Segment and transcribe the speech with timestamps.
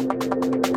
[0.00, 0.69] I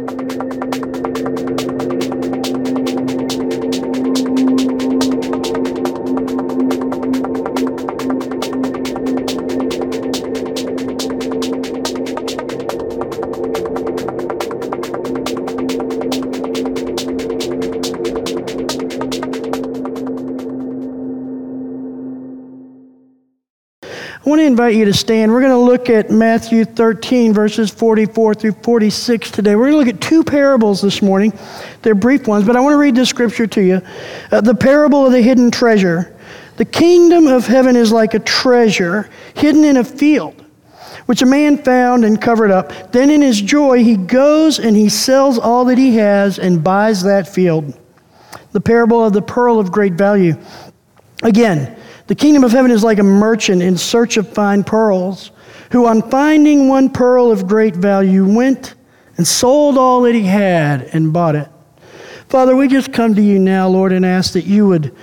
[24.64, 25.30] invite you to stand.
[25.30, 29.58] We're going to look at Matthew 13, verses 44 through 46 today.
[29.58, 31.38] We're going to look at two parables this morning.
[31.82, 33.82] They're brief ones, but I want to read this scripture to you.
[34.32, 36.18] Uh, the parable of the hidden treasure.
[36.56, 40.42] The kingdom of heaven is like a treasure hidden in a field,
[41.08, 42.94] which a man found and covered up.
[42.94, 47.04] Then in his joy, he goes and he sells all that he has and buys
[47.04, 47.78] that field.
[48.54, 50.38] The parable of the pearl of great value.
[51.22, 51.78] Again,
[52.08, 55.32] the kingdom of heaven is like a merchant in search of fine pearls,
[55.72, 58.76] who, on finding one pearl of great value, went
[59.18, 61.48] and sold all that he had and bought it.
[62.28, 64.96] Father, we just come to you now, Lord, and ask that you would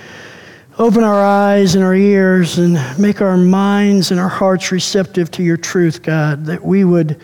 [0.78, 5.42] open our eyes and our ears and make our minds and our hearts receptive to
[5.42, 7.20] your truth, God, that we would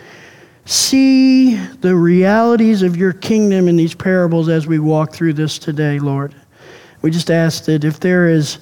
[0.65, 5.97] see the realities of your kingdom in these parables as we walk through this today,
[5.97, 6.35] Lord.
[7.01, 8.59] We just ask that if there is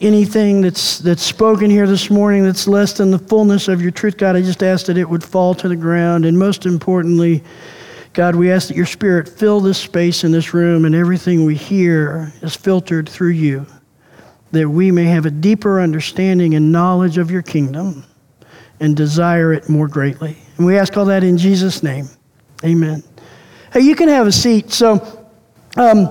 [0.00, 4.16] anything that's, that's spoken here this morning that's less than the fullness of your truth,
[4.16, 6.24] God, I just ask that it would fall to the ground.
[6.24, 7.42] And most importantly,
[8.12, 11.54] God, we ask that your spirit fill this space in this room and everything we
[11.54, 13.66] hear is filtered through you,
[14.52, 18.04] that we may have a deeper understanding and knowledge of your kingdom
[18.80, 20.36] and desire it more greatly.
[20.56, 22.08] And we ask all that in Jesus' name.
[22.64, 23.02] Amen.
[23.72, 24.70] Hey, you can have a seat.
[24.70, 25.28] So,
[25.76, 26.08] um,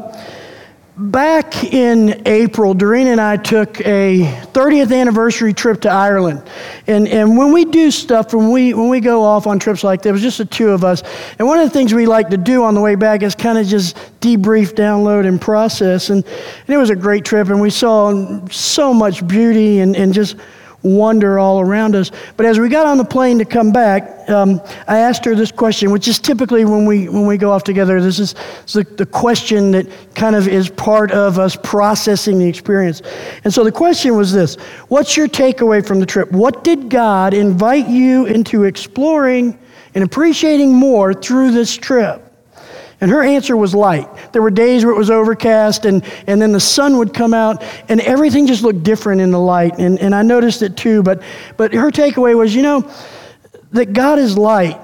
[0.97, 4.21] Back in April, Doreen and I took a
[4.53, 6.41] 30th anniversary trip to Ireland.
[6.88, 10.03] And, and when we do stuff, when we, when we go off on trips like
[10.03, 11.03] that, it was just the two of us.
[11.38, 13.57] And one of the things we like to do on the way back is kind
[13.57, 16.11] of just debrief, download, and process.
[16.11, 20.13] And, and it was a great trip, and we saw so much beauty and, and
[20.13, 20.38] just
[20.85, 22.12] wonder all around us.
[22.38, 25.51] But as we got on the plane to come back, um, I asked her this
[25.51, 28.01] question, which is typically when we when we go off together.
[28.01, 28.35] This is
[28.72, 33.01] the, the question that kind of is part of us processing the experience.
[33.44, 34.56] And so the question was this:
[34.88, 36.31] What's your takeaway from the trip?
[36.31, 39.57] What did God invite you into exploring
[39.96, 42.25] and appreciating more through this trip?
[43.05, 44.09] And her answer was light.
[44.31, 47.63] There were days where it was overcast, and, and then the sun would come out,
[47.88, 49.77] and everything just looked different in the light.
[49.77, 51.03] And, and I noticed it too.
[51.03, 51.21] But,
[51.55, 52.91] but her takeaway was you know,
[53.73, 54.81] that God is light,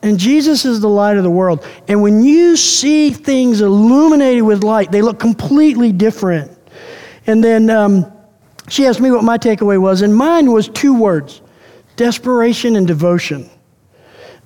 [0.00, 1.62] and Jesus is the light of the world.
[1.88, 6.50] And when you see things illuminated with light, they look completely different.
[7.26, 8.10] And then um,
[8.70, 11.42] she asked me what my takeaway was, and mine was two words
[11.96, 13.50] desperation and devotion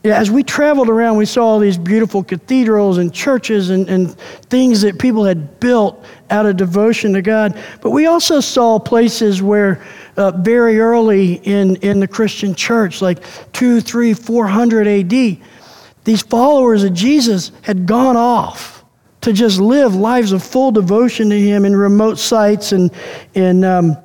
[0.05, 4.19] as we traveled around, we saw all these beautiful cathedrals and churches and, and
[4.51, 7.57] things that people had built out of devotion to God.
[7.81, 9.85] But we also saw places where
[10.17, 15.39] uh, very early in, in the Christian church, like two, three, four hundred AD,
[16.05, 18.85] these followers of Jesus had gone off
[19.21, 22.73] to just live lives of full devotion to Him in remote sites.
[22.73, 22.91] And,
[23.37, 23.97] and um,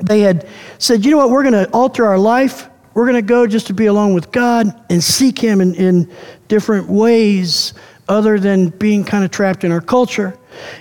[0.00, 3.22] they had said, you know what, we're going to alter our life we're going to
[3.22, 6.10] go just to be alone with God and seek Him in, in
[6.48, 7.72] different ways
[8.08, 10.36] other than being kind of trapped in our culture.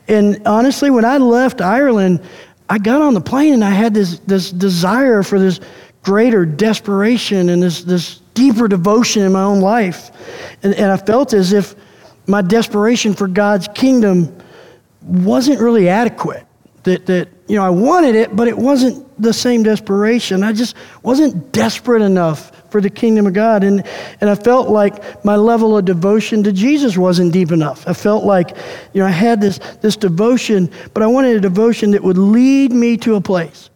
[0.07, 2.23] And honestly, when I left Ireland,
[2.71, 5.59] I got on the plane and I had this, this desire for this
[6.01, 10.09] greater desperation and this, this deeper devotion in my own life.
[10.63, 11.75] And, and I felt as if
[12.25, 14.35] my desperation for God's kingdom
[15.03, 16.46] wasn't really adequate.
[16.87, 20.41] That, that you know, I wanted it, but it wasn't the same desperation.
[20.41, 23.65] I just wasn't desperate enough for the kingdom of God.
[23.65, 23.85] And,
[24.21, 27.85] and I felt like my level of devotion to Jesus wasn't deep enough.
[27.89, 28.51] I felt like,
[28.93, 32.71] you know, I had this, this devotion, but I wanted a devotion that would lead
[32.71, 33.69] me to a place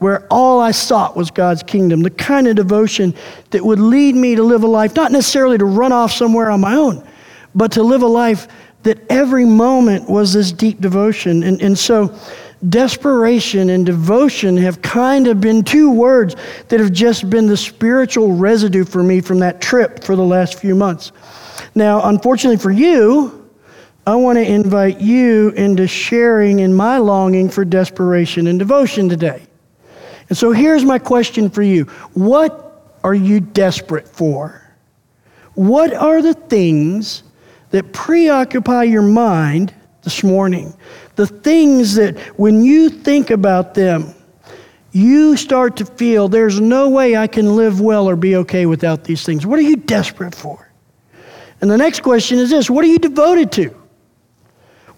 [0.00, 3.14] where all I sought was God's kingdom, the kind of devotion
[3.52, 6.60] that would lead me to live a life, not necessarily to run off somewhere on
[6.60, 7.08] my own,
[7.54, 8.48] but to live a life
[8.84, 11.42] that every moment was this deep devotion.
[11.42, 12.14] And, and so,
[12.68, 16.36] desperation and devotion have kind of been two words
[16.68, 20.58] that have just been the spiritual residue for me from that trip for the last
[20.58, 21.12] few months.
[21.74, 23.50] Now, unfortunately for you,
[24.06, 29.46] I want to invite you into sharing in my longing for desperation and devotion today.
[30.28, 34.60] And so here's my question for you What are you desperate for?
[35.54, 37.22] What are the things
[37.70, 40.72] that preoccupy your mind this morning?
[41.16, 44.14] the things that when you think about them,
[44.92, 49.04] you start to feel there's no way I can live well or be okay without
[49.04, 49.46] these things.
[49.46, 50.70] What are you desperate for?
[51.60, 53.74] And the next question is this what are you devoted to?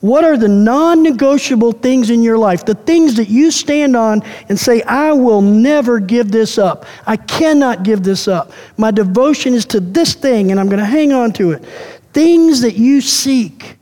[0.01, 2.65] What are the non negotiable things in your life?
[2.67, 6.85] The things that you stand on and say, I will never give this up.
[7.07, 8.53] I cannot give this up.
[8.77, 11.65] My devotion is to this thing and I'm going to hang on to it.
[12.13, 13.77] Things that you seek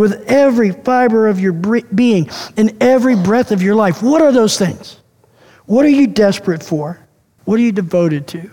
[0.00, 2.26] with every fiber of your being
[2.56, 4.02] and every breath of your life.
[4.02, 4.98] What are those things?
[5.66, 6.98] What are you desperate for?
[7.44, 8.50] What are you devoted to?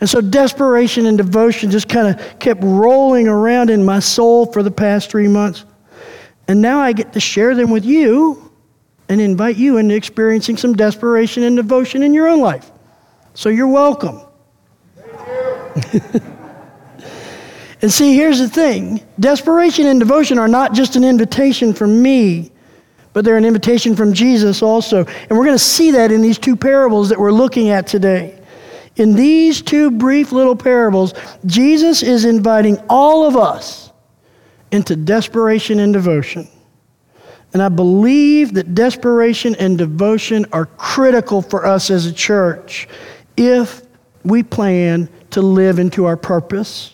[0.00, 4.64] And so desperation and devotion just kind of kept rolling around in my soul for
[4.64, 5.66] the past three months.
[6.48, 8.52] And now I get to share them with you
[9.08, 12.72] and invite you into experiencing some desperation and devotion in your own life.
[13.34, 14.20] So you're welcome.
[14.96, 16.20] You.
[17.84, 22.50] and see, here's the thing desperation and devotion are not just an invitation from me,
[23.12, 25.04] but they're an invitation from Jesus also.
[25.04, 28.42] And we're going to see that in these two parables that we're looking at today.
[28.96, 31.12] In these two brief little parables,
[31.44, 33.92] Jesus is inviting all of us
[34.70, 36.48] into desperation and devotion.
[37.52, 42.88] And I believe that desperation and devotion are critical for us as a church
[43.36, 43.82] if
[44.24, 46.93] we plan to live into our purpose.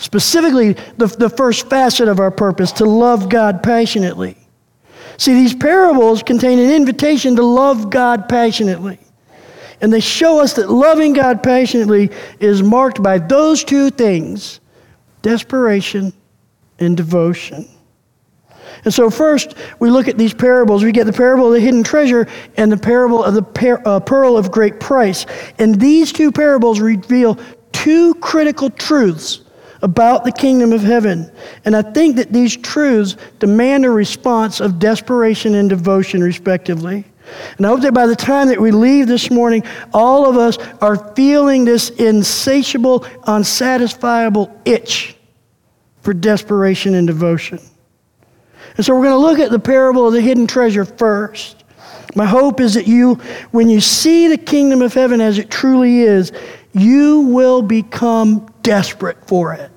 [0.00, 4.34] Specifically, the, the first facet of our purpose, to love God passionately.
[5.18, 8.98] See, these parables contain an invitation to love God passionately.
[9.82, 12.08] And they show us that loving God passionately
[12.38, 14.60] is marked by those two things
[15.20, 16.14] desperation
[16.78, 17.68] and devotion.
[18.86, 20.82] And so, first, we look at these parables.
[20.82, 22.26] We get the parable of the hidden treasure
[22.56, 25.26] and the parable of the per- uh, pearl of great price.
[25.58, 27.38] And these two parables reveal
[27.72, 29.42] two critical truths
[29.82, 31.30] about the kingdom of heaven.
[31.64, 37.04] And I think that these truths demand a response of desperation and devotion, respectively.
[37.56, 39.62] And I hope that by the time that we leave this morning,
[39.92, 45.16] all of us are feeling this insatiable, unsatisfiable itch
[46.02, 47.60] for desperation and devotion.
[48.76, 51.64] And so we're going to look at the parable of the hidden treasure first.
[52.16, 53.14] My hope is that you,
[53.52, 56.32] when you see the kingdom of heaven as it truly is,
[56.72, 59.70] you will become desperate for it.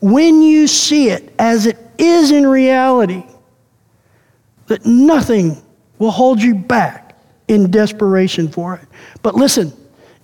[0.00, 3.24] When you see it as it is in reality,
[4.66, 5.60] that nothing
[5.98, 7.16] will hold you back
[7.48, 8.88] in desperation for it.
[9.22, 9.72] But listen,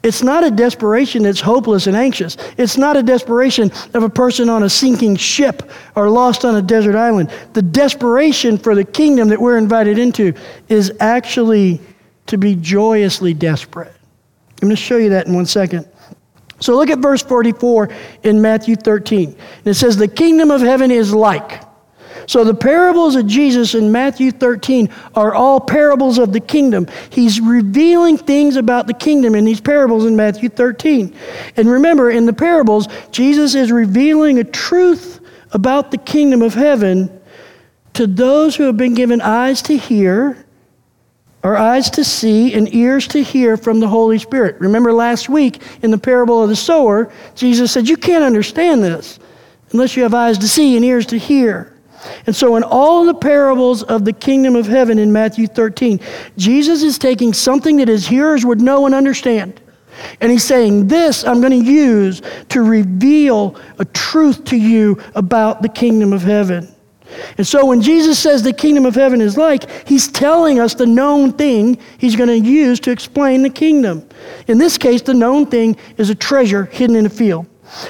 [0.02, 2.36] it's not a desperation that's hopeless and anxious.
[2.56, 6.62] It's not a desperation of a person on a sinking ship or lost on a
[6.62, 7.30] desert island.
[7.52, 10.34] The desperation for the kingdom that we're invited into
[10.68, 11.80] is actually
[12.26, 13.92] to be joyously desperate.
[14.62, 15.88] I'm going to show you that in one second.
[16.60, 17.88] So look at verse 44
[18.24, 19.28] in Matthew 13.
[19.28, 21.62] And it says, The kingdom of heaven is like.
[22.28, 26.86] So the parables of Jesus in Matthew 13 are all parables of the kingdom.
[27.08, 31.14] He's revealing things about the kingdom in these parables in Matthew 13.
[31.56, 35.20] And remember, in the parables, Jesus is revealing a truth
[35.52, 37.18] about the kingdom of heaven
[37.94, 40.44] to those who have been given eyes to hear,
[41.48, 44.60] or eyes to see, and ears to hear from the Holy Spirit.
[44.60, 49.18] Remember last week in the parable of the sower, Jesus said, You can't understand this
[49.72, 51.72] unless you have eyes to see and ears to hear.
[52.26, 56.00] And so, in all the parables of the kingdom of heaven in Matthew 13,
[56.36, 59.58] Jesus is taking something that his hearers would know and understand.
[60.20, 62.20] And he's saying, This I'm going to use
[62.50, 66.68] to reveal a truth to you about the kingdom of heaven.
[67.36, 70.86] And so, when Jesus says the kingdom of heaven is like, he's telling us the
[70.86, 74.06] known thing he's going to use to explain the kingdom.
[74.46, 77.46] In this case, the known thing is a treasure hidden in a field.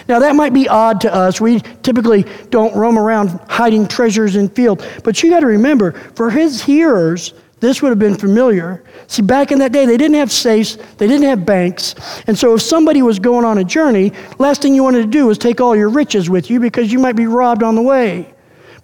[0.09, 1.41] Now, that might be odd to us.
[1.41, 4.85] We typically don't roam around hiding treasures in field.
[5.05, 8.85] But you got to remember, for his hearers, this would have been familiar.
[9.07, 11.95] See, back in that day, they didn't have safes, they didn't have banks.
[12.27, 15.27] And so, if somebody was going on a journey, last thing you wanted to do
[15.27, 18.33] was take all your riches with you because you might be robbed on the way.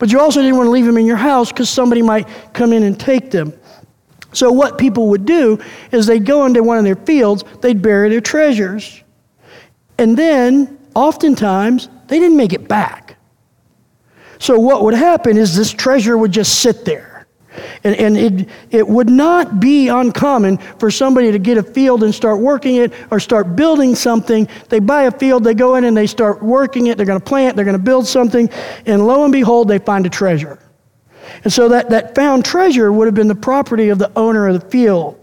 [0.04, 2.75] But you also didn't want to leave them in your house because somebody might come
[2.75, 3.54] in and take them.
[4.34, 5.58] So, what people would do
[5.92, 9.02] is they'd go into one of their fields, they'd bury their treasures.
[9.96, 13.16] And then oftentimes they didn't make it back.
[14.38, 17.13] So, what would happen is this treasure would just sit there.
[17.84, 22.14] And, and it, it would not be uncommon for somebody to get a field and
[22.14, 24.49] start working it or start building something.
[24.68, 27.25] They buy a field, they go in and they start working it, they're going to
[27.25, 28.49] plant, they're going to build something,
[28.87, 30.58] and lo and behold, they find a treasure.
[31.44, 34.61] And so that, that found treasure would have been the property of the owner of
[34.61, 35.20] the field.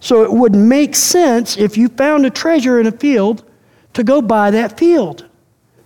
[0.00, 3.44] So it would make sense if you found a treasure in a field
[3.94, 5.28] to go buy that field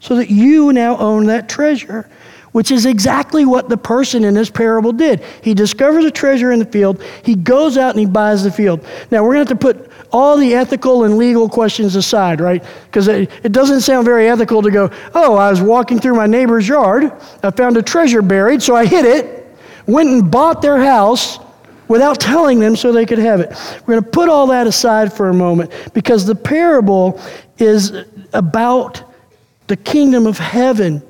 [0.01, 2.11] so that you now own that treasure,
[2.53, 5.25] which is exactly what the person in this parable did.
[5.43, 8.87] He discovers a treasure in the field, he goes out and he buys the field.
[9.11, 12.63] Now, we're going to have to put all the ethical and legal questions aside, right?
[12.85, 16.27] Because it, it doesn't sound very ethical to go, oh, I was walking through my
[16.27, 19.47] neighbor's yard, I found a treasure buried, so I hid it,
[19.87, 21.39] went and bought their house
[21.89, 23.51] without telling them so they could have it.
[23.87, 27.21] We're going to put all that aside for a moment because the parable
[27.59, 27.93] is
[28.33, 29.03] about
[29.67, 31.03] the kingdom of heaven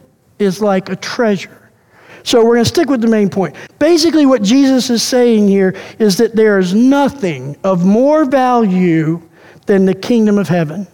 [0.42, 1.70] is like a treasure.
[2.24, 3.56] So we're going to stick with the main point.
[3.78, 9.20] Basically, what Jesus is saying here is that there is nothing of more value
[9.66, 10.86] than the kingdom of heaven.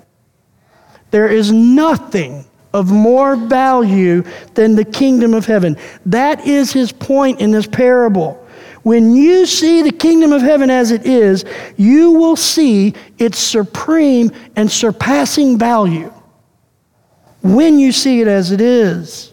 [1.10, 4.22] There is nothing of more value
[4.54, 5.76] than the kingdom of heaven.
[6.06, 8.46] That is his point in this parable.
[8.82, 11.44] When you see the kingdom of heaven as it is,
[11.76, 16.12] you will see its supreme and surpassing value.
[17.42, 19.27] When you see it as it is.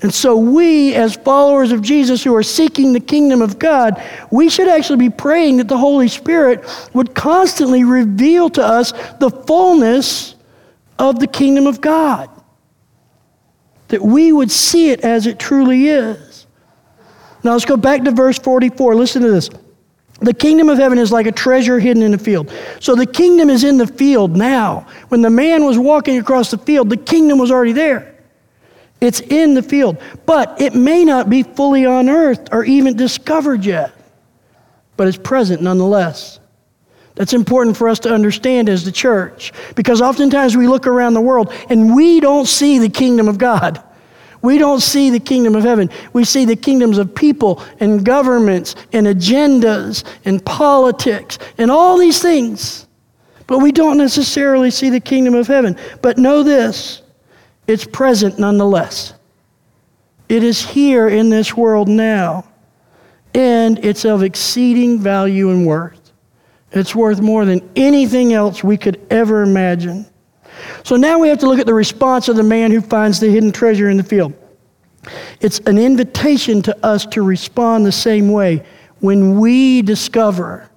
[0.00, 4.00] And so, we, as followers of Jesus who are seeking the kingdom of God,
[4.30, 6.64] we should actually be praying that the Holy Spirit
[6.94, 10.36] would constantly reveal to us the fullness
[11.00, 12.30] of the kingdom of God.
[13.88, 16.46] That we would see it as it truly is.
[17.42, 18.94] Now, let's go back to verse 44.
[18.94, 19.50] Listen to this.
[20.20, 22.52] The kingdom of heaven is like a treasure hidden in a field.
[22.80, 24.86] So the kingdom is in the field now.
[25.08, 28.17] When the man was walking across the field, the kingdom was already there.
[29.00, 33.92] It's in the field, but it may not be fully unearthed or even discovered yet,
[34.96, 36.40] but it's present nonetheless.
[37.14, 41.20] That's important for us to understand as the church because oftentimes we look around the
[41.20, 43.82] world and we don't see the kingdom of God.
[44.40, 45.90] We don't see the kingdom of heaven.
[46.12, 52.22] We see the kingdoms of people and governments and agendas and politics and all these
[52.22, 52.86] things.
[53.48, 55.76] But we don't necessarily see the kingdom of heaven.
[56.02, 57.02] But know this
[57.68, 59.14] it's present nonetheless.
[60.28, 62.48] It is here in this world now,
[63.34, 66.12] and it's of exceeding value and worth.
[66.72, 70.06] It's worth more than anything else we could ever imagine.
[70.82, 73.30] So now we have to look at the response of the man who finds the
[73.30, 74.34] hidden treasure in the field.
[75.40, 78.64] It's an invitation to us to respond the same way
[79.00, 80.68] when we discover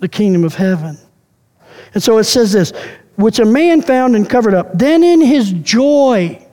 [0.00, 0.98] the kingdom of heaven.
[1.94, 2.72] And so it says this
[3.16, 4.78] which a man found and covered up.
[4.78, 6.46] Then in his joy,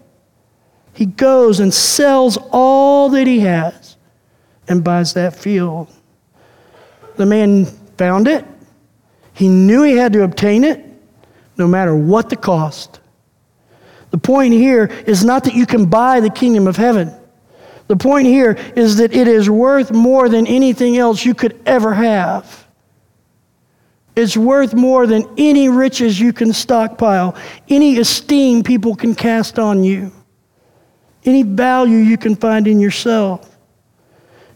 [0.94, 3.98] he goes and sells all that he has
[4.68, 5.88] and buys that field.
[7.16, 7.66] The man
[7.98, 8.46] found it.
[9.34, 10.86] He knew he had to obtain it,
[11.58, 13.00] no matter what the cost.
[14.12, 17.14] The point here is not that you can buy the kingdom of heaven.
[17.88, 21.94] The point here is that it is worth more than anything else you could ever
[21.94, 22.68] have.
[24.20, 27.38] It's worth more than any riches you can stockpile,
[27.70, 30.12] any esteem people can cast on you,
[31.24, 33.58] any value you can find in yourself.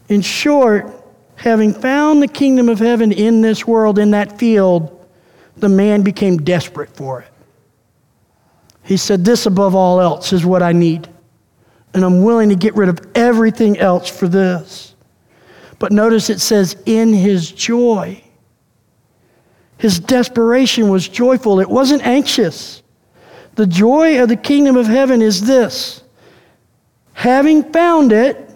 [0.09, 0.91] In short,
[1.35, 5.07] having found the kingdom of heaven in this world, in that field,
[5.55, 7.31] the man became desperate for it.
[8.83, 11.07] He said, This above all else is what I need.
[11.93, 14.93] And I'm willing to get rid of everything else for this.
[15.79, 18.22] But notice it says, in his joy.
[19.77, 22.81] His desperation was joyful, it wasn't anxious.
[23.55, 26.03] The joy of the kingdom of heaven is this
[27.13, 28.49] having found it,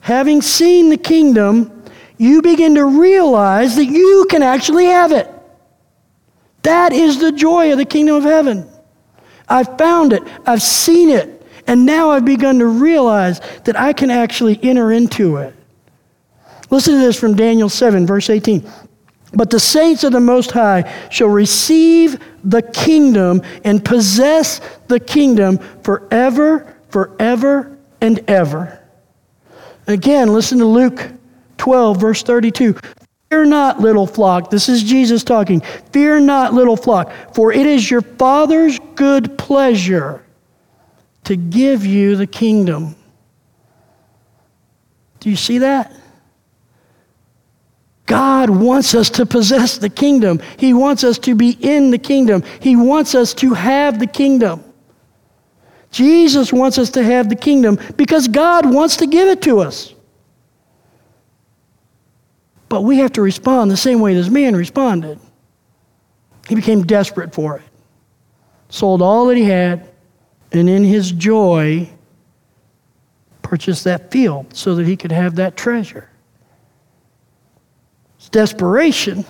[0.00, 1.84] having seen the kingdom,
[2.16, 5.30] you begin to realize that you can actually have it.
[6.62, 8.68] That is the joy of the kingdom of heaven.
[9.48, 14.10] I've found it, I've seen it, and now I've begun to realize that I can
[14.10, 15.54] actually enter into it.
[16.70, 18.68] Listen to this from Daniel 7, verse 18.
[19.32, 25.58] But the saints of the Most High shall receive the kingdom and possess the kingdom
[25.82, 28.80] forever, forever, and ever.
[29.86, 31.10] Again, listen to Luke
[31.58, 32.76] 12, verse 32.
[33.30, 34.50] Fear not, little flock.
[34.50, 35.60] This is Jesus talking.
[35.92, 40.24] Fear not, little flock, for it is your Father's good pleasure
[41.24, 42.96] to give you the kingdom.
[45.20, 45.94] Do you see that?
[48.10, 50.40] God wants us to possess the kingdom.
[50.56, 52.42] He wants us to be in the kingdom.
[52.58, 54.64] He wants us to have the kingdom.
[55.92, 59.94] Jesus wants us to have the kingdom because God wants to give it to us.
[62.68, 65.20] But we have to respond the same way this man responded.
[66.48, 67.62] He became desperate for it,
[68.70, 69.88] sold all that he had,
[70.50, 71.88] and in his joy,
[73.42, 76.09] purchased that field so that he could have that treasure
[78.30, 79.24] desperation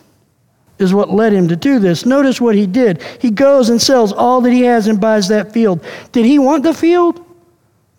[0.78, 2.07] is what led him to do this.
[2.07, 3.02] Notice what he did.
[3.21, 5.85] He goes and sells all that he has and buys that field.
[6.12, 7.25] Did he want the field?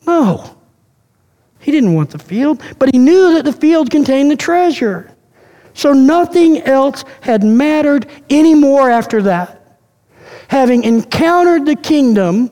[0.08, 0.58] No.
[1.60, 5.12] He didn't want the field, but he knew that the field contained the treasure.
[5.74, 9.78] So nothing else had mattered anymore after that.
[10.48, 12.50] Having encountered the kingdom,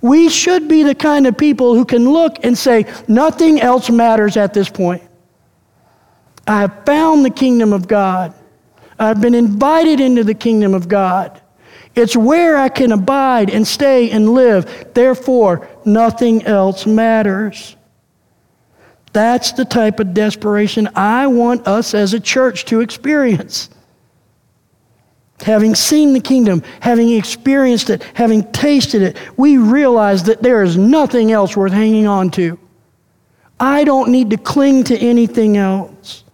[0.00, 4.38] we should be the kind of people who can look and say, nothing else matters
[4.38, 5.02] at this point.
[6.46, 8.34] I have found the kingdom of God.
[8.98, 11.40] I've been invited into the kingdom of God.
[11.94, 14.92] It's where I can abide and stay and live.
[14.94, 17.76] Therefore, nothing else matters.
[19.12, 23.70] That's the type of desperation I want us as a church to experience.
[25.40, 30.76] Having seen the kingdom, having experienced it, having tasted it, we realize that there is
[30.76, 32.58] nothing else worth hanging on to.
[33.58, 36.24] I don't need to cling to anything else.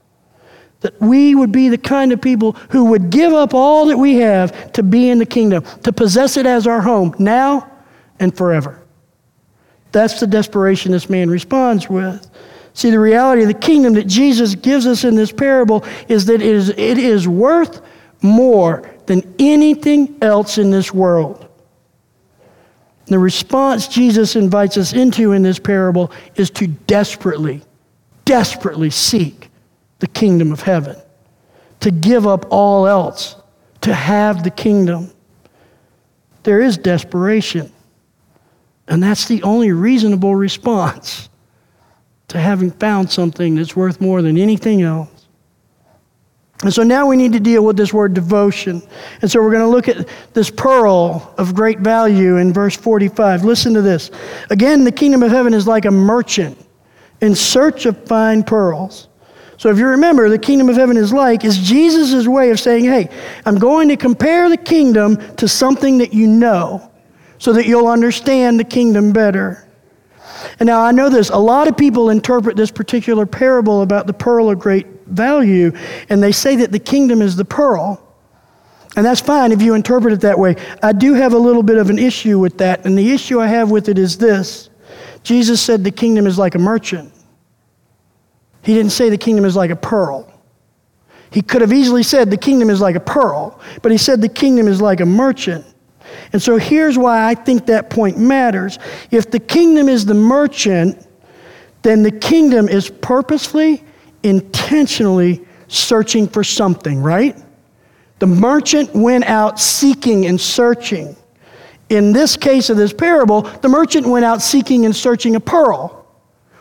[0.80, 4.16] That we would be the kind of people who would give up all that we
[4.16, 7.70] have to be in the kingdom, to possess it as our home now
[8.20, 8.82] and forever.
[9.92, 12.30] That's the desperation this man responds with.
[12.74, 16.34] See, the reality of the kingdom that Jesus gives us in this parable is that
[16.34, 17.80] it is, it is worth
[18.20, 21.48] more than anything else in this world.
[23.06, 27.62] The response Jesus invites us into in this parable is to desperately,
[28.24, 29.45] desperately seek
[29.98, 30.96] the kingdom of heaven,
[31.80, 33.36] to give up all else,
[33.82, 35.10] to have the kingdom.
[36.42, 37.72] There is desperation.
[38.88, 41.28] And that's the only reasonable response
[42.28, 45.10] to having found something that's worth more than anything else.
[46.62, 48.82] And so now we need to deal with this word devotion.
[49.20, 53.44] And so we're going to look at this pearl of great value in verse 45.
[53.44, 54.10] Listen to this.
[54.48, 56.58] Again, the kingdom of heaven is like a merchant
[57.20, 59.08] in search of fine pearls.
[59.58, 62.84] So if you remember, the kingdom of heaven is like, is Jesus' way of saying,
[62.84, 63.08] hey,
[63.46, 66.90] I'm going to compare the kingdom to something that you know
[67.38, 69.66] so that you'll understand the kingdom better.
[70.60, 74.12] And now I know this, a lot of people interpret this particular parable about the
[74.12, 75.72] pearl of great value,
[76.08, 78.02] and they say that the kingdom is the pearl.
[78.96, 80.56] And that's fine if you interpret it that way.
[80.82, 83.46] I do have a little bit of an issue with that, and the issue I
[83.46, 84.70] have with it is this
[85.22, 87.12] Jesus said the kingdom is like a merchant.
[88.66, 90.28] He didn't say the kingdom is like a pearl.
[91.30, 94.28] He could have easily said the kingdom is like a pearl, but he said the
[94.28, 95.64] kingdom is like a merchant.
[96.32, 98.80] And so here's why I think that point matters.
[99.12, 101.06] If the kingdom is the merchant,
[101.82, 103.84] then the kingdom is purposefully,
[104.24, 107.40] intentionally searching for something, right?
[108.18, 111.14] The merchant went out seeking and searching.
[111.88, 116.05] In this case of this parable, the merchant went out seeking and searching a pearl.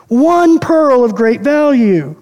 [0.08, 2.16] One pearl of great value.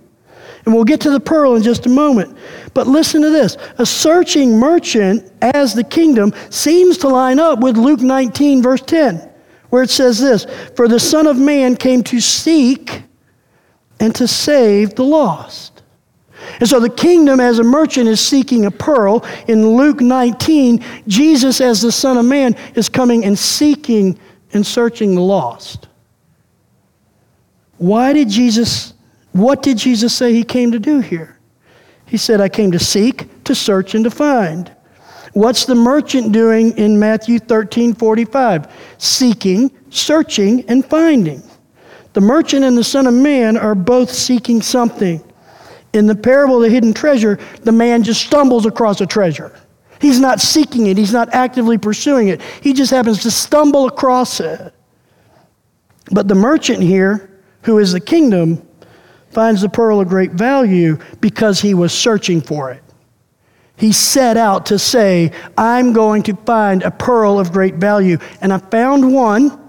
[0.65, 2.37] And we'll get to the pearl in just a moment.
[2.73, 7.77] But listen to this a searching merchant as the kingdom seems to line up with
[7.77, 9.29] Luke 19, verse 10,
[9.69, 13.03] where it says this For the Son of Man came to seek
[13.99, 15.81] and to save the lost.
[16.59, 19.25] And so the kingdom as a merchant is seeking a pearl.
[19.47, 24.17] In Luke 19, Jesus as the Son of Man is coming and seeking
[24.53, 25.87] and searching the lost.
[27.83, 28.93] Why did Jesus,
[29.33, 31.37] what did Jesus say he came to do here?
[32.05, 34.73] He said, I came to seek, to search, and to find.
[35.33, 38.71] What's the merchant doing in Matthew 13 45?
[38.99, 41.43] Seeking, searching, and finding.
[42.13, 45.21] The merchant and the Son of Man are both seeking something.
[45.91, 49.59] In the parable of the hidden treasure, the man just stumbles across a treasure.
[49.99, 52.41] He's not seeking it, he's not actively pursuing it.
[52.61, 54.73] He just happens to stumble across it.
[56.13, 57.29] But the merchant here,
[57.63, 58.65] who is the kingdom,
[59.31, 62.83] finds the pearl of great value because he was searching for it.
[63.75, 68.17] He set out to say, I'm going to find a pearl of great value.
[68.39, 69.59] And I found one.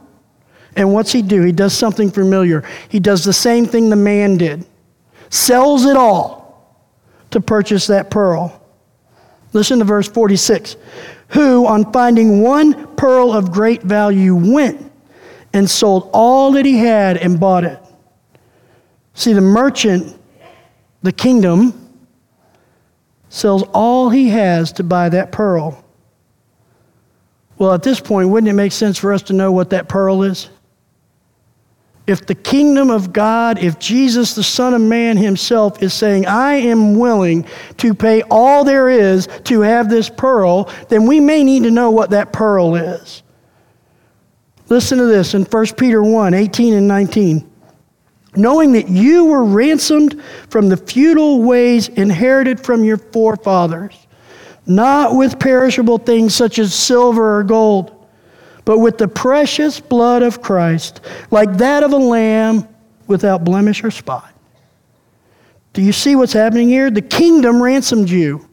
[0.77, 1.43] And what's he do?
[1.43, 2.65] He does something familiar.
[2.89, 4.67] He does the same thing the man did
[5.35, 6.79] sells it all
[7.33, 8.63] to purchase that pearl.
[9.53, 10.77] Listen to verse 46.
[11.31, 14.93] Who, on finding one pearl of great value, went
[15.53, 17.81] and sold all that he had and bought it.
[19.15, 20.21] See, the merchant,
[21.03, 21.81] the kingdom,
[23.29, 25.83] sells all he has to buy that pearl.
[27.57, 30.25] Well, at this point, wouldn't it make sense for us to know what that pearl
[30.25, 30.51] is?
[32.07, 36.55] If the kingdom of God, if Jesus, the Son of Man himself, is saying, I
[36.55, 37.47] am willing
[37.79, 41.91] to pay all there is to have this pearl, then we may need to know
[41.91, 43.23] what that pearl is.
[44.69, 47.51] Listen to this in 1 Peter 1 18 and 19
[48.37, 54.07] knowing that you were ransomed from the futile ways inherited from your forefathers,
[54.67, 58.07] not with perishable things such as silver or gold,
[58.65, 62.67] but with the precious blood of Christ, like that of a lamb
[63.07, 64.33] without blemish or spot.
[65.75, 66.91] Do you see what's happening here?
[66.91, 68.49] The kingdom ransomed you,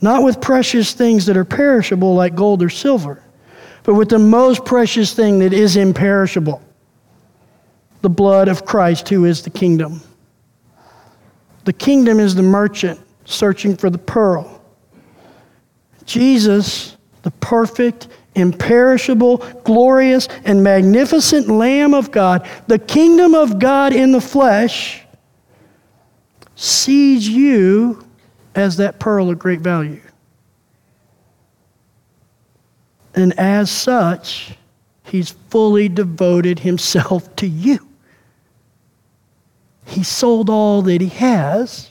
[0.00, 3.22] not with precious things that are perishable like gold or silver,
[3.82, 6.62] but with the most precious thing that is imperishable
[8.04, 10.02] the blood of Christ, who is the kingdom.
[11.64, 14.62] The kingdom is the merchant searching for the pearl.
[16.04, 24.12] Jesus, the perfect, imperishable, glorious, and magnificent Lamb of God, the kingdom of God in
[24.12, 25.00] the flesh,
[26.56, 28.06] sees you
[28.54, 30.02] as that pearl of great value.
[33.14, 34.58] And as such,
[35.04, 37.88] he's fully devoted himself to you.
[39.86, 41.90] He sold all that he has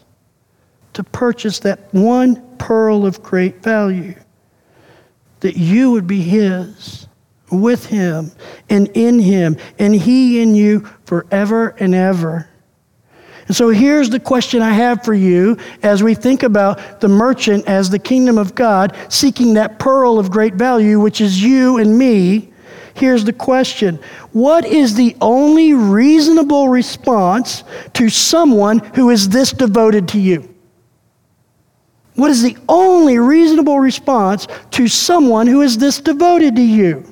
[0.93, 4.15] to purchase that one pearl of great value.
[5.41, 7.07] That you would be his,
[7.51, 8.31] with him,
[8.69, 12.49] and in him, and he in you forever and ever.
[13.47, 17.67] And so here's the question I have for you as we think about the merchant
[17.67, 21.97] as the kingdom of God, seeking that pearl of great value, which is you and
[21.97, 22.52] me.
[22.95, 23.99] Here's the question
[24.31, 30.49] What is the only reasonable response to someone who is this devoted to you?
[32.15, 37.03] What is the only reasonable response to someone who is this devoted to you?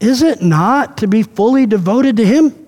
[0.00, 2.66] Is it not to be fully devoted to Him?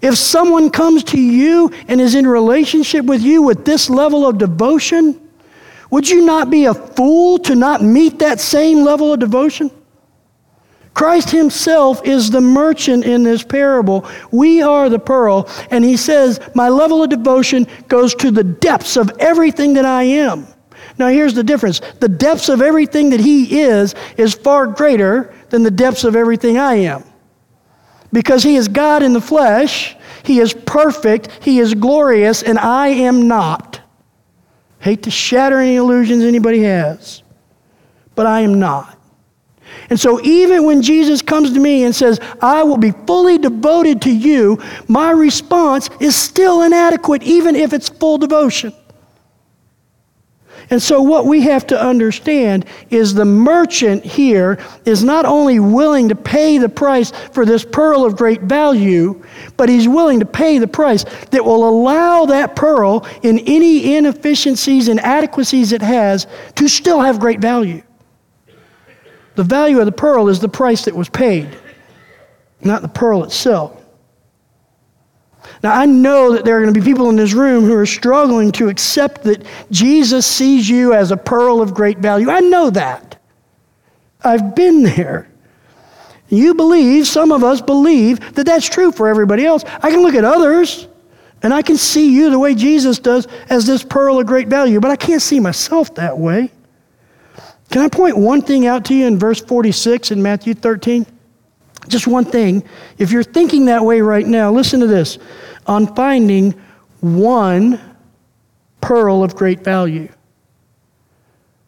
[0.00, 4.38] If someone comes to you and is in relationship with you with this level of
[4.38, 5.28] devotion,
[5.90, 9.70] would you not be a fool to not meet that same level of devotion?
[11.00, 14.06] Christ himself is the merchant in this parable.
[14.30, 15.48] We are the pearl.
[15.70, 20.02] And he says, My level of devotion goes to the depths of everything that I
[20.02, 20.46] am.
[20.98, 25.62] Now, here's the difference the depths of everything that he is is far greater than
[25.62, 27.02] the depths of everything I am
[28.12, 32.88] because he is God in the flesh, he is perfect, he is glorious, and I
[32.88, 33.80] am not.
[34.80, 37.22] Hate to shatter any illusions anybody has,
[38.14, 38.99] but I am not.
[39.90, 44.00] And so, even when Jesus comes to me and says, I will be fully devoted
[44.02, 48.72] to you, my response is still inadequate, even if it's full devotion.
[50.70, 56.08] And so, what we have to understand is the merchant here is not only willing
[56.10, 59.20] to pay the price for this pearl of great value,
[59.56, 64.86] but he's willing to pay the price that will allow that pearl, in any inefficiencies
[64.86, 67.82] and inadequacies it has, to still have great value.
[69.40, 71.48] The value of the pearl is the price that was paid,
[72.60, 73.82] not the pearl itself.
[75.62, 77.86] Now, I know that there are going to be people in this room who are
[77.86, 82.28] struggling to accept that Jesus sees you as a pearl of great value.
[82.28, 83.18] I know that.
[84.22, 85.30] I've been there.
[86.28, 89.64] You believe, some of us believe, that that's true for everybody else.
[89.82, 90.86] I can look at others
[91.42, 94.80] and I can see you the way Jesus does as this pearl of great value,
[94.80, 96.50] but I can't see myself that way.
[97.70, 101.06] Can I point one thing out to you in verse 46 in Matthew 13?
[101.88, 102.64] Just one thing.
[102.98, 105.18] If you're thinking that way right now, listen to this.
[105.66, 106.52] On finding
[107.00, 107.80] one
[108.80, 110.08] pearl of great value.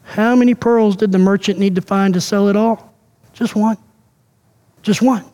[0.03, 2.93] How many pearls did the merchant need to find to sell it all?
[3.33, 3.79] Just one.
[4.83, 5.25] Just one.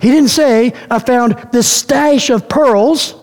[0.00, 3.14] He didn't say, I found this stash of pearls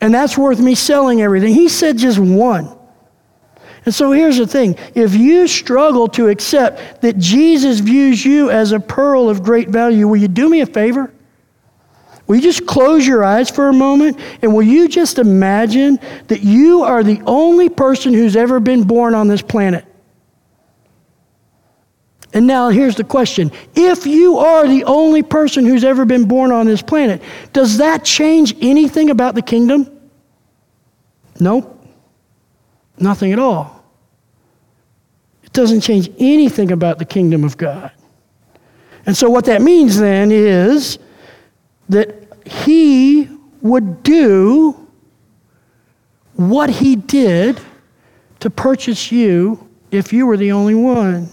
[0.00, 1.52] and that's worth me selling everything.
[1.52, 2.77] He said just one.
[3.84, 8.72] And so here's the thing if you struggle to accept that Jesus views you as
[8.72, 11.12] a pearl of great value, will you do me a favor?
[12.26, 16.42] Will you just close your eyes for a moment and will you just imagine that
[16.42, 19.86] you are the only person who's ever been born on this planet?
[22.34, 26.52] And now here's the question If you are the only person who's ever been born
[26.52, 27.22] on this planet,
[27.54, 29.98] does that change anything about the kingdom?
[31.40, 31.77] Nope.
[33.00, 33.84] Nothing at all.
[35.42, 37.90] It doesn't change anything about the kingdom of God.
[39.06, 40.98] And so, what that means then is
[41.88, 42.14] that
[42.46, 43.28] he
[43.62, 44.88] would do
[46.34, 47.60] what he did
[48.40, 51.28] to purchase you if you were the only one.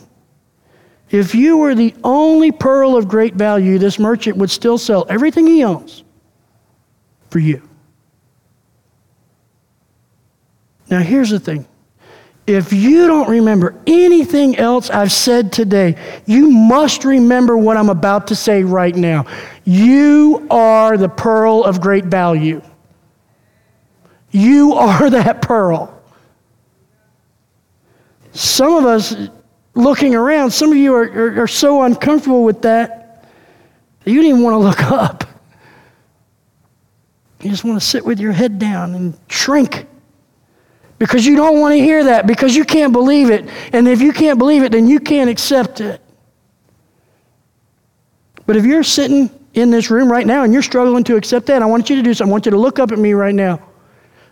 [1.12, 5.46] If you were the only pearl of great value, this merchant would still sell everything
[5.46, 6.04] he owns
[7.30, 7.65] for you.
[10.96, 11.68] Now, here's the thing
[12.48, 18.28] if you don't remember anything else I've said today, you must remember what I'm about
[18.28, 19.26] to say right now.
[19.66, 22.62] You are the pearl of great value.
[24.32, 26.02] You are that pearl.
[28.32, 29.18] Some of us
[29.74, 33.28] looking around, some of you are, are, are so uncomfortable with that,
[34.06, 35.26] that you don't even want to look up.
[37.42, 39.88] You just want to sit with your head down and shrink
[40.98, 43.50] because you don't want to hear that, because you can't believe it.
[43.74, 46.02] And if you can't believe it, then you can't accept it.
[48.46, 51.62] But if you're sitting in this room right now and you're struggling to accept that,
[51.62, 52.32] I want you to do something.
[52.32, 53.62] I want you to look up at me right now.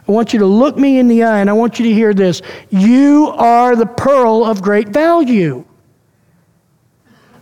[0.07, 2.13] I want you to look me in the eye and I want you to hear
[2.13, 2.41] this.
[2.69, 5.65] You are the pearl of great value.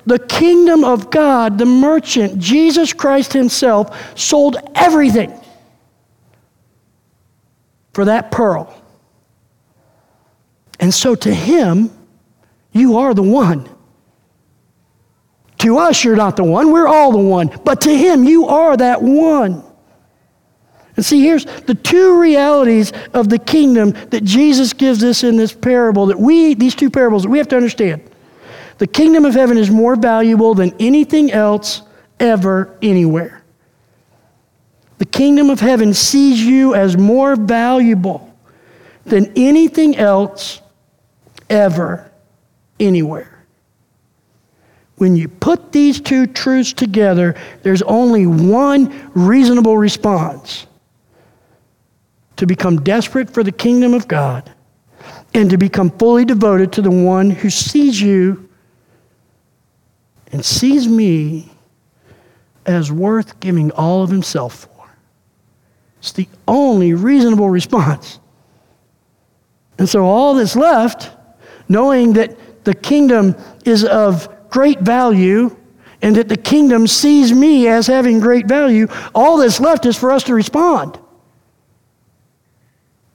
[0.06, 5.40] The kingdom of God, the merchant, Jesus Christ Himself, sold everything
[7.94, 8.81] for that pearl.
[10.82, 11.92] And so to Him,
[12.74, 13.70] you are the one.
[15.60, 16.72] To us, you're not the one.
[16.72, 17.56] We're all the one.
[17.64, 19.64] But to Him, you are that one.
[20.96, 25.54] And see, here's the two realities of the kingdom that Jesus gives us in this
[25.54, 28.04] parable that we, these two parables, that we have to understand.
[28.80, 31.84] The kingdom of heaven is more valuable than anything else
[32.20, 33.44] ever, anywhere.
[34.98, 38.36] The kingdom of heaven sees you as more valuable
[39.06, 40.61] than anything else
[41.52, 42.10] ever,
[42.80, 43.46] anywhere.
[44.96, 50.68] When you put these two truths together, there's only one reasonable response
[52.38, 54.52] to become desperate for the kingdom of God
[55.34, 58.50] and to become fully devoted to the one who sees you
[60.32, 61.52] and sees me
[62.66, 64.96] as worth giving all of himself for.
[66.00, 68.20] It's the only reasonable response.
[69.78, 71.12] And so, all that's left,
[71.72, 75.56] knowing that the kingdom is of great value
[76.02, 80.12] and that the kingdom sees me as having great value, all that's left is for
[80.12, 81.00] us to respond.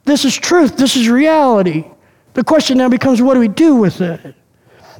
[0.05, 0.77] This is truth.
[0.77, 1.85] This is reality.
[2.35, 4.35] The question now becomes what do we do with it?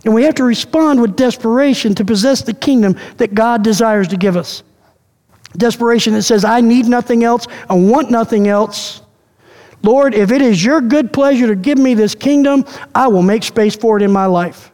[0.05, 4.17] And we have to respond with desperation to possess the kingdom that God desires to
[4.17, 4.63] give us.
[5.57, 9.03] Desperation that says, I need nothing else, I want nothing else.
[9.83, 13.43] Lord, if it is your good pleasure to give me this kingdom, I will make
[13.43, 14.73] space for it in my life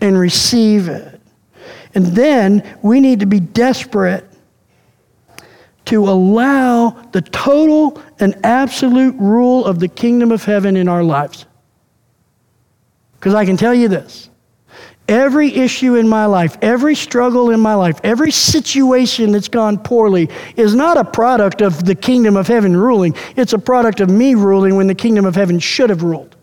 [0.00, 1.20] and receive it.
[1.94, 4.28] And then we need to be desperate
[5.86, 11.46] to allow the total and absolute rule of the kingdom of heaven in our lives.
[13.14, 14.30] Because I can tell you this
[15.08, 20.28] every issue in my life, every struggle in my life, every situation that's gone poorly
[20.56, 23.14] is not a product of the kingdom of heaven ruling.
[23.36, 26.36] It's a product of me ruling when the kingdom of heaven should have ruled.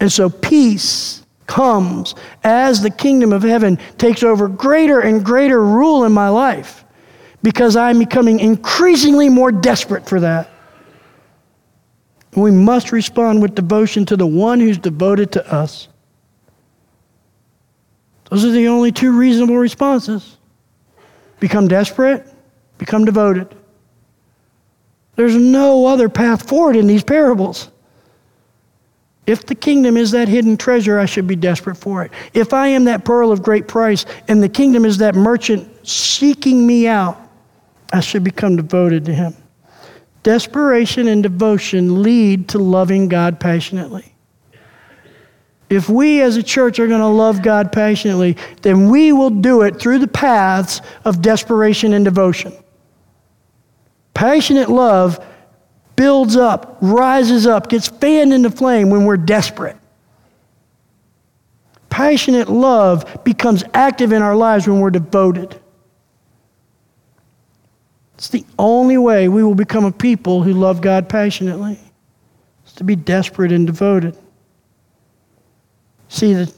[0.00, 6.04] And so peace comes as the kingdom of heaven takes over greater and greater rule
[6.04, 6.84] in my life
[7.42, 10.50] because I'm becoming increasingly more desperate for that.
[12.36, 15.88] We must respond with devotion to the one who's devoted to us.
[18.30, 20.36] Those are the only two reasonable responses
[21.40, 22.26] become desperate,
[22.76, 23.54] become devoted.
[25.16, 27.70] There's no other path forward in these parables.
[29.26, 32.12] If the kingdom is that hidden treasure, I should be desperate for it.
[32.32, 36.66] If I am that pearl of great price and the kingdom is that merchant seeking
[36.66, 37.20] me out,
[37.92, 39.34] I should become devoted to Him.
[40.22, 44.14] Desperation and devotion lead to loving God passionately.
[45.70, 49.62] If we as a church are going to love God passionately, then we will do
[49.62, 52.52] it through the paths of desperation and devotion.
[54.14, 55.24] Passionate love
[55.94, 59.76] builds up, rises up, gets fanned into flame when we're desperate.
[61.90, 65.60] Passionate love becomes active in our lives when we're devoted.
[68.14, 71.78] It's the only way we will become a people who love God passionately.
[72.64, 74.16] It's to be desperate and devoted.
[76.08, 76.52] See, the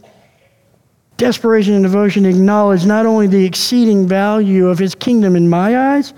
[1.17, 6.15] desperation and devotion acknowledge not only the exceeding value of his kingdom in my eyes,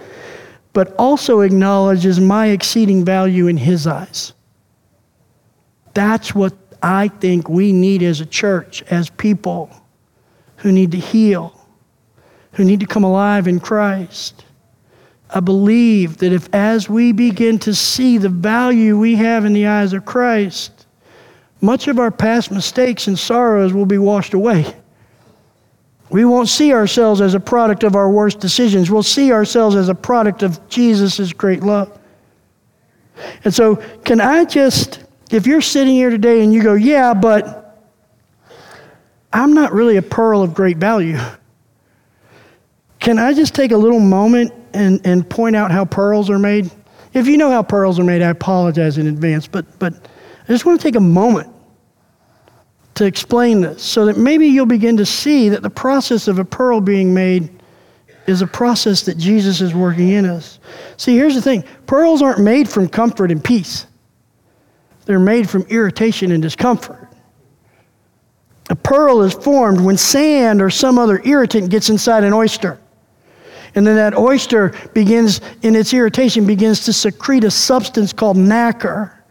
[0.73, 4.33] but also acknowledges my exceeding value in his eyes.
[5.95, 9.71] That's what I think we need as a church, as people
[10.57, 11.59] who need to heal,
[12.53, 14.45] who need to come alive in Christ.
[15.31, 19.66] I believe that if, as we begin to see the value we have in the
[19.66, 20.82] eyes of Christ,
[21.62, 24.75] much of our past mistakes and sorrows will be washed away.
[26.11, 28.90] We won't see ourselves as a product of our worst decisions.
[28.90, 31.98] We'll see ourselves as a product of Jesus' great love.
[33.44, 37.87] And so, can I just, if you're sitting here today and you go, yeah, but
[39.33, 41.18] I'm not really a pearl of great value,
[42.98, 46.70] can I just take a little moment and, and point out how pearls are made?
[47.14, 50.66] If you know how pearls are made, I apologize in advance, but, but I just
[50.66, 51.52] want to take a moment
[53.03, 56.45] to explain this so that maybe you'll begin to see that the process of a
[56.45, 57.51] pearl being made
[58.27, 60.61] is a process that Jesus is working in us.
[60.97, 63.87] See, here's the thing pearls aren't made from comfort and peace,
[65.05, 67.09] they're made from irritation and discomfort.
[68.71, 72.79] A pearl is formed when sand or some other irritant gets inside an oyster.
[73.75, 79.22] And then that oyster begins, in its irritation, begins to secrete a substance called nacre.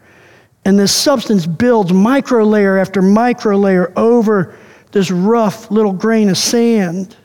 [0.64, 4.56] And this substance builds micro layer after micro layer over
[4.92, 7.16] this rough little grain of sand.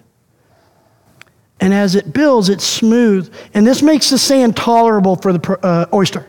[1.60, 3.34] And as it builds, it's smooth.
[3.54, 6.26] And this makes the sand tolerable for the uh, oyster.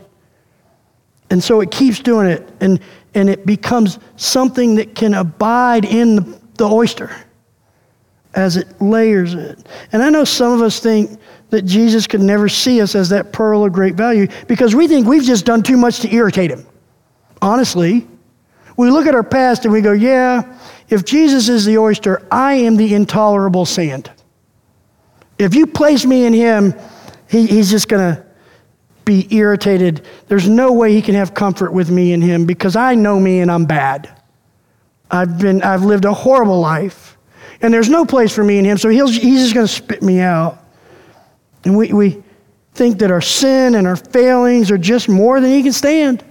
[1.30, 2.80] And so it keeps doing it, and,
[3.14, 7.14] and it becomes something that can abide in the, the oyster
[8.34, 9.66] as it layers it.
[9.92, 11.18] And I know some of us think
[11.50, 15.06] that Jesus could never see us as that pearl of great value because we think
[15.06, 16.66] we've just done too much to irritate him.
[17.40, 18.06] Honestly,
[18.76, 22.54] we look at our past and we go, yeah, if Jesus is the oyster, I
[22.54, 24.10] am the intolerable sand.
[25.38, 26.74] If you place me in him,
[27.28, 28.24] he, he's just going to
[29.04, 30.04] be irritated.
[30.28, 33.40] There's no way he can have comfort with me in him because I know me
[33.40, 34.14] and I'm bad.
[35.10, 37.16] I've, been, I've lived a horrible life.
[37.60, 40.20] And there's no place for me in him, so he's just going to spit me
[40.20, 40.64] out.
[41.64, 42.22] And we, we
[42.74, 46.24] think that our sin and our failings are just more than he can stand.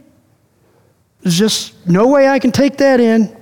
[1.21, 3.35] There's just no way I can take that in.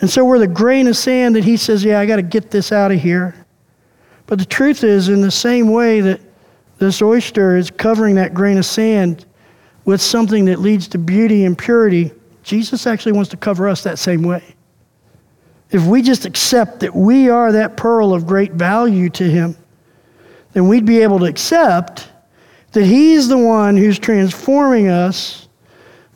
[0.00, 2.50] And so we're the grain of sand that he says, Yeah, I got to get
[2.50, 3.46] this out of here.
[4.26, 6.20] But the truth is, in the same way that
[6.78, 9.24] this oyster is covering that grain of sand
[9.84, 13.98] with something that leads to beauty and purity, Jesus actually wants to cover us that
[13.98, 14.42] same way.
[15.70, 19.56] If we just accept that we are that pearl of great value to Him,
[20.52, 22.08] then we'd be able to accept
[22.72, 25.48] that He's the one who's transforming us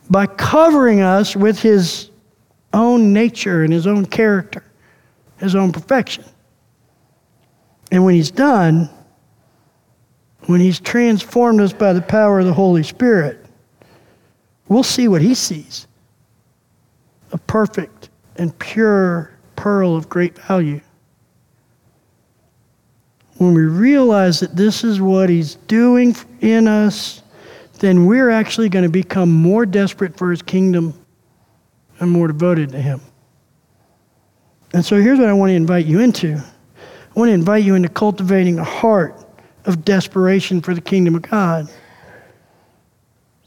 [0.09, 2.09] by covering us with His
[2.73, 4.63] own nature and His own character,
[5.39, 6.23] His own perfection.
[7.91, 8.89] And when He's done,
[10.45, 13.45] when He's transformed us by the power of the Holy Spirit,
[14.67, 15.87] we'll see what He sees
[17.33, 20.79] a perfect and pure pearl of great value.
[23.37, 27.21] When we realize that this is what He's doing in us,
[27.77, 30.93] then we're actually going to become more desperate for His kingdom
[31.99, 33.01] and more devoted to Him.
[34.73, 37.75] And so here's what I want to invite you into I want to invite you
[37.75, 39.25] into cultivating a heart
[39.65, 41.67] of desperation for the kingdom of God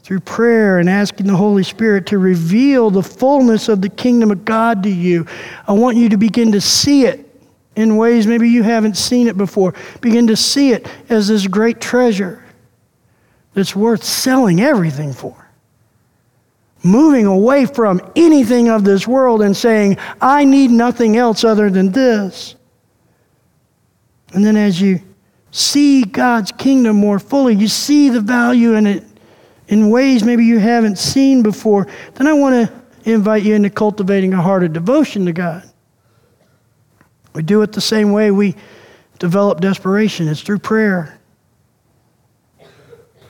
[0.03, 4.43] through prayer and asking the Holy Spirit to reveal the fullness of the kingdom of
[4.43, 5.25] God to you.
[5.67, 7.27] I want you to begin to see it
[7.75, 9.73] in ways maybe you haven't seen it before.
[10.01, 12.40] Begin to see it as this great treasure
[13.53, 15.35] that's worth selling everything for.
[16.83, 21.91] Moving away from anything of this world and saying, I need nothing else other than
[21.91, 22.55] this.
[24.33, 25.01] And then as you
[25.51, 29.03] see God's kingdom more fully, you see the value in it
[29.71, 34.33] in ways maybe you haven't seen before, then I want to invite you into cultivating
[34.33, 35.63] a heart of devotion to God.
[37.33, 38.55] We do it the same way we
[39.17, 41.20] develop desperation it's through prayer.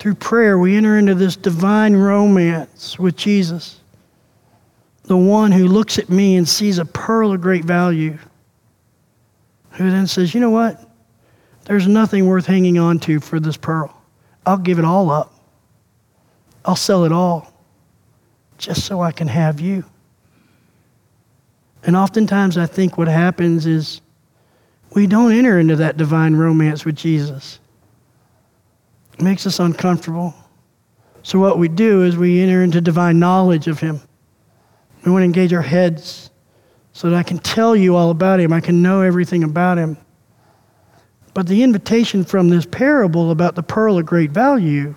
[0.02, 3.80] Through prayer, we enter into this divine romance with Jesus,
[5.04, 8.18] the one who looks at me and sees a pearl of great value,
[9.74, 10.84] who then says, You know what?
[11.66, 13.96] There's nothing worth hanging on to for this pearl.
[14.44, 15.36] I'll give it all up.
[16.66, 17.54] I'll sell it all
[18.58, 19.84] just so I can have you.
[21.84, 24.02] And oftentimes I think what happens is
[24.96, 27.60] we don't enter into that divine romance with Jesus.
[29.22, 30.34] Makes us uncomfortable.
[31.24, 34.02] So what we do is we enter into divine knowledge of him.
[35.06, 36.32] We want to engage our heads
[36.94, 38.52] so that I can tell you all about him.
[38.52, 39.98] I can know everything about him.
[41.34, 44.96] But the invitation from this parable about the pearl of great value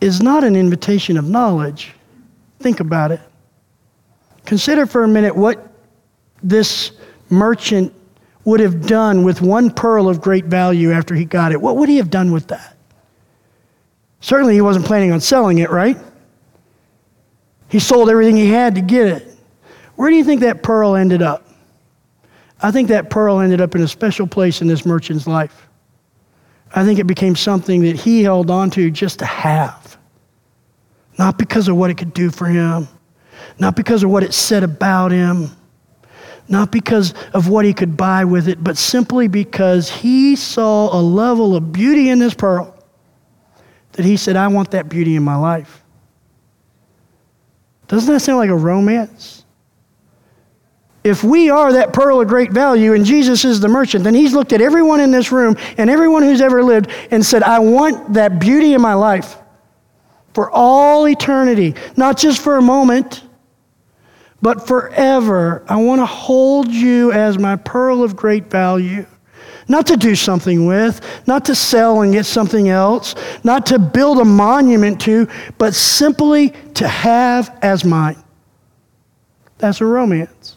[0.00, 1.92] is not an invitation of knowledge.
[2.58, 3.20] Think about it.
[4.44, 5.72] Consider for a minute what
[6.42, 6.92] this
[7.30, 7.94] merchant
[8.44, 11.60] would have done with one pearl of great value after he got it.
[11.60, 12.76] What would he have done with that?
[14.20, 15.98] Certainly, he wasn't planning on selling it, right?
[17.68, 19.36] He sold everything he had to get it.
[19.96, 21.46] Where do you think that pearl ended up?
[22.62, 25.68] I think that pearl ended up in a special place in this merchant's life.
[26.74, 29.96] I think it became something that he held on to just to have.
[31.18, 32.88] Not because of what it could do for him,
[33.58, 35.50] not because of what it said about him,
[36.48, 41.00] not because of what he could buy with it, but simply because he saw a
[41.00, 42.76] level of beauty in this pearl
[43.92, 45.82] that he said, I want that beauty in my life.
[47.88, 49.44] Doesn't that sound like a romance?
[51.02, 54.32] If we are that pearl of great value and Jesus is the merchant, then he's
[54.32, 58.14] looked at everyone in this room and everyone who's ever lived and said, I want
[58.14, 59.36] that beauty in my life
[60.32, 63.22] for all eternity, not just for a moment,
[64.44, 65.64] but forever.
[65.70, 69.06] I want to hold you as my pearl of great value.
[69.68, 74.18] Not to do something with, not to sell and get something else, not to build
[74.18, 78.22] a monument to, but simply to have as mine.
[79.56, 80.56] That's a romance.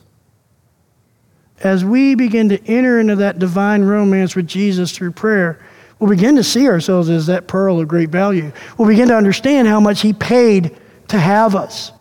[1.61, 5.65] As we begin to enter into that divine romance with Jesus through prayer,
[5.97, 8.51] we'll begin to see ourselves as that pearl of great value.
[8.77, 10.75] We'll begin to understand how much He paid
[11.07, 11.93] to have us.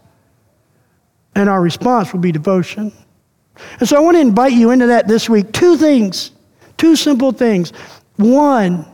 [1.37, 2.93] And our response will be devotion.
[3.78, 5.53] And so I want to invite you into that this week.
[5.53, 6.32] Two things,
[6.78, 7.70] two simple things.
[8.16, 8.87] One,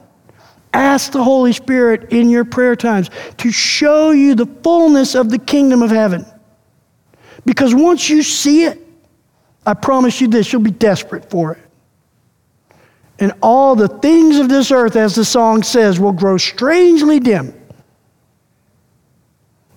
[0.74, 5.38] ask the Holy Spirit in your prayer times to show you the fullness of the
[5.38, 6.26] kingdom of heaven.
[7.46, 8.80] Because once you see it,
[9.64, 11.62] I promise you this, you'll be desperate for it.
[13.20, 17.54] And all the things of this earth, as the song says, will grow strangely dim.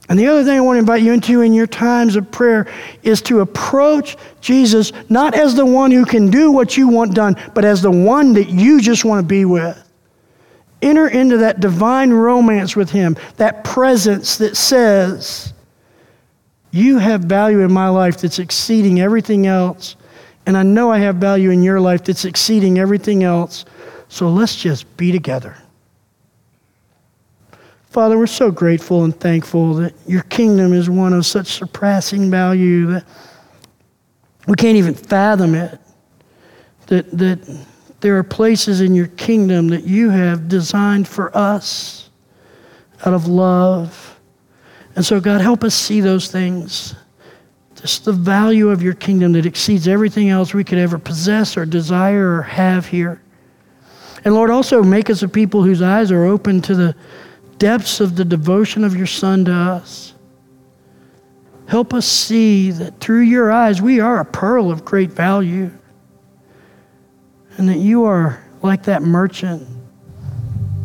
[0.07, 2.71] And the other thing I want to invite you into in your times of prayer
[3.01, 7.35] is to approach Jesus not as the one who can do what you want done,
[7.55, 9.81] but as the one that you just want to be with.
[10.81, 15.53] Enter into that divine romance with Him, that presence that says,
[16.69, 19.95] You have value in my life that's exceeding everything else.
[20.45, 23.65] And I know I have value in your life that's exceeding everything else.
[24.09, 25.57] So let's just be together.
[27.95, 32.87] Father, we're so grateful and thankful that your kingdom is one of such surpassing value
[32.87, 33.05] that
[34.47, 35.79] we can't even fathom it.
[36.87, 37.65] That, that
[38.01, 42.09] there are places in your kingdom that you have designed for us
[43.05, 44.19] out of love.
[44.97, 46.95] And so, God, help us see those things.
[47.75, 51.65] Just the value of your kingdom that exceeds everything else we could ever possess or
[51.65, 53.21] desire or have here.
[54.25, 56.95] And Lord, also make us a people whose eyes are open to the
[57.57, 60.13] depths of the devotion of your Son to us.
[61.67, 65.71] Help us see that through your eyes we are a pearl of great value.
[67.57, 69.65] And that you are like that merchant,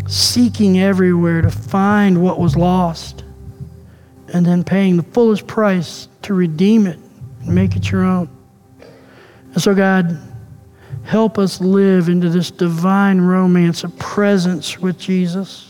[0.07, 3.25] seeking everywhere to find what was lost,
[4.33, 6.99] and then paying the fullest price to redeem it
[7.41, 8.29] and make it your own.
[9.53, 10.16] And so, God,
[11.03, 15.70] help us live into this divine romance of presence with Jesus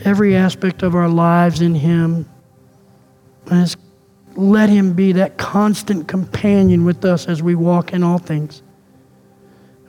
[0.00, 2.28] every aspect of our lives in Him.
[3.50, 3.76] And
[4.34, 8.62] let Him be that constant companion with us as we walk in all things.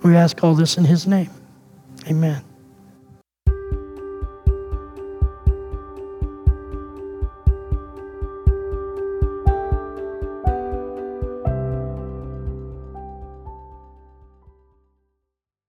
[0.03, 1.32] We ask all this in His name.
[2.08, 2.45] Amen.